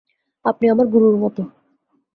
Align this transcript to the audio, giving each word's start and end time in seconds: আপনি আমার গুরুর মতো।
আপনি 0.45 0.65
আমার 0.69 0.87
গুরুর 0.87 1.15
মতো। 1.17 1.41